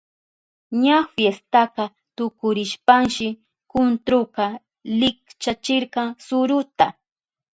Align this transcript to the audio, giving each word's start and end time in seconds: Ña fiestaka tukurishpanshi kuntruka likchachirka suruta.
Ña 0.83 0.97
fiestaka 1.15 1.83
tukurishpanshi 2.15 3.27
kuntruka 3.71 4.45
likchachirka 4.99 6.03
suruta. 6.25 6.87